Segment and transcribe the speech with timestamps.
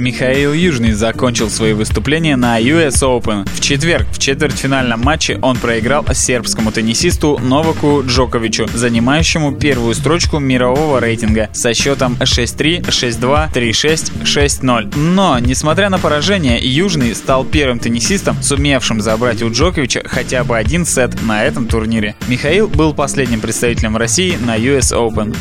[0.00, 3.46] Михаил Южный закончил свои выступления на US Open.
[3.54, 11.00] В четверг в четвертьфинальном матче он проиграл сербскому теннисисту Новаку Джоковичу, занимающему первую строчку мирового
[11.00, 14.96] рейтинга со счетом 6-3, 6-2, 3-6, 6-0.
[14.96, 20.86] Но, несмотря на поражение, Южный стал первым теннисистом, сумевшим забрать у Джоковича хотя бы один
[20.86, 22.16] сет на этом турнире.
[22.26, 25.36] Михаил был последним представителем России на US Open.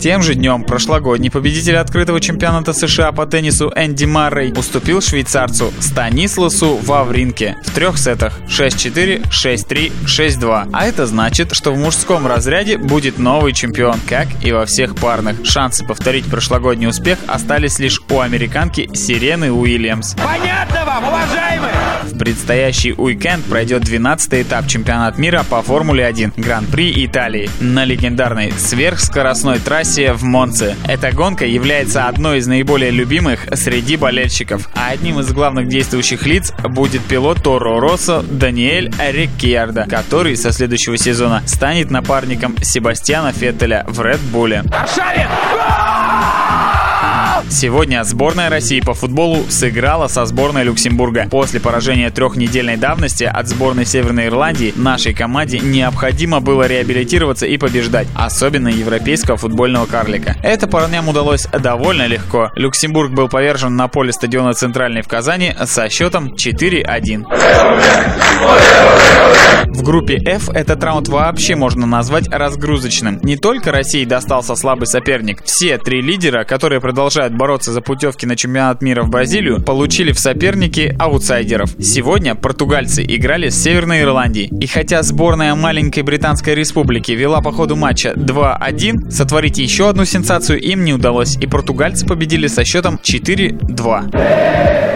[0.00, 6.76] Тем же днем прошлогодний победитель открытого чемпионата США по теннису Энди Маррей уступил швейцарцу Станисласу
[6.76, 10.70] Вавринке в трех сетах 6-4, 6-3, 6-2.
[10.72, 15.44] А это значит, что в мужском разряде будет новый чемпион, как и во всех парных.
[15.44, 20.14] Шансы повторить прошлогодний успех остались лишь у американки Сирены Уильямс.
[20.14, 21.77] Понятно вам, уважаемые?
[22.08, 28.50] В предстоящий уикенд пройдет 12-й этап чемпионат мира по Формуле 1 Гран-при Италии на легендарной
[28.52, 30.74] сверхскоростной трассе в Монце.
[30.86, 36.52] Эта гонка является одной из наиболее любимых среди болельщиков, а одним из главных действующих лиц
[36.64, 44.00] будет пилот Торо Россо Даниэль Риккиардо, который со следующего сезона станет напарником Себастьяна Феттеля в
[44.00, 44.66] Red Bull.
[44.74, 45.87] Аршавин!
[47.50, 51.28] Сегодня сборная России по футболу сыграла со сборной Люксембурга.
[51.30, 58.08] После поражения трехнедельной давности от сборной Северной Ирландии нашей команде необходимо было реабилитироваться и побеждать,
[58.14, 60.36] особенно европейского футбольного карлика.
[60.42, 62.50] Это парням удалось довольно легко.
[62.54, 67.24] Люксембург был повержен на поле стадиона Центральный в Казани со счетом 4-1.
[69.78, 73.20] В группе F этот раунд вообще можно назвать разгрузочным.
[73.22, 75.44] Не только России достался слабый соперник.
[75.44, 80.18] Все три лидера, которые продолжают бороться за путевки на чемпионат мира в Бразилию, получили в
[80.18, 81.70] соперники аутсайдеров.
[81.80, 84.48] Сегодня португальцы играли с Северной Ирландией.
[84.60, 90.60] И хотя сборная маленькой Британской Республики вела по ходу матча 2-1, сотворить еще одну сенсацию
[90.60, 94.87] им не удалось, и португальцы победили со счетом 4-2.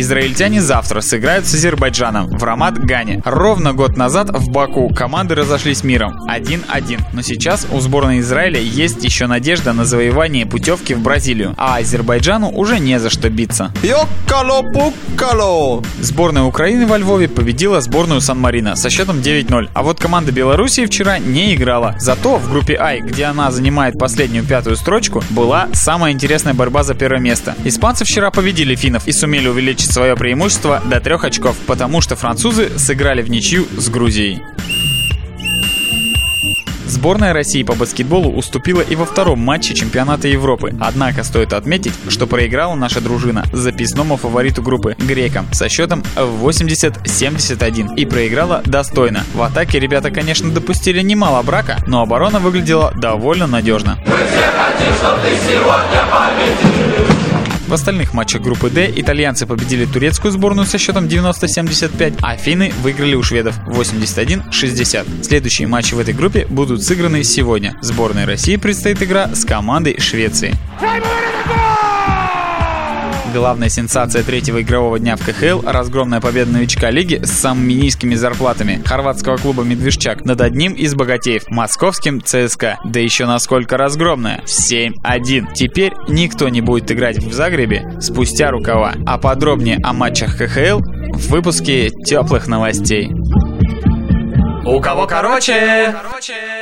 [0.00, 3.20] Израильтяне завтра сыграют с Азербайджаном в Рамат-Гане.
[3.24, 7.00] Ровно год назад в Баку команды разошлись миром 1-1.
[7.12, 12.50] Но сейчас у сборной Израиля есть еще надежда на завоевание путевки в Бразилию, а Азербайджану
[12.50, 13.72] уже не за что биться.
[13.82, 15.84] Йоккало-пуккало!
[16.00, 19.68] Сборная Украины во Львове победила сборную Сан-Марино со счетом 9-0.
[19.74, 21.96] А вот команда Белоруссии вчера не играла.
[21.98, 26.94] Зато в группе I, где она занимает последнюю пятую строчку, была самая интересная борьба за
[26.94, 27.54] первое место.
[27.64, 32.78] Испанцы вчера победили финнов и сумели увеличить свое преимущество до трех очков, потому что французы
[32.78, 34.42] сыграли в ничью с Грузией.
[36.90, 40.74] Сборная России по баскетболу уступила и во втором матче чемпионата Европы.
[40.80, 48.04] Однако стоит отметить, что проиграла наша дружина записному фавориту группы грекам со счетом 80-71 и
[48.04, 49.24] проиграла достойно.
[49.34, 53.96] В атаке ребята, конечно, допустили немало брака, но оборона выглядела довольно надежно.
[57.70, 63.14] В остальных матчах группы D итальянцы победили турецкую сборную со счетом 90-75, а финны выиграли
[63.14, 65.22] у шведов 81-60.
[65.22, 67.76] Следующие матчи в этой группе будут сыграны сегодня.
[67.80, 70.52] Сборной России предстоит игра с командой Швеции.
[73.32, 78.82] Главная сенсация третьего игрового дня в КХЛ– разгромная победа новичка лиги с самыми низкими зарплатами
[78.84, 82.78] хорватского клуба «Медвежчак» над одним из богатеев– московским ЦСКА.
[82.84, 85.52] Да еще насколько разгромная– 7-1.
[85.54, 88.94] Теперь никто не будет играть в Загребе спустя рукава.
[89.06, 90.80] А подробнее о матчах КХЛ
[91.12, 93.10] в выпуске теплых новостей.
[94.66, 95.94] У кого короче?
[96.02, 96.59] Короче.